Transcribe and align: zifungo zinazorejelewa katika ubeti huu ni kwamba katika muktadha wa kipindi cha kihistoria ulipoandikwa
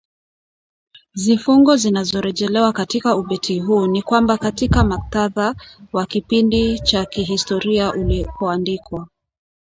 zifungo 1.15 1.75
zinazorejelewa 1.75 2.73
katika 2.73 3.15
ubeti 3.15 3.59
huu 3.59 3.87
ni 3.87 4.01
kwamba 4.01 4.37
katika 4.37 4.83
muktadha 4.83 5.55
wa 5.93 6.05
kipindi 6.05 6.79
cha 6.79 7.05
kihistoria 7.05 7.93
ulipoandikwa 7.93 9.07